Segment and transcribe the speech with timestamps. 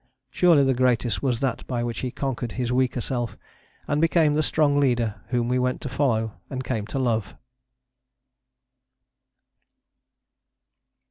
[0.31, 3.37] Surely the greatest was that by which he conquered his weaker self,
[3.87, 7.35] and became the strong leader whom we went to follow and came to love.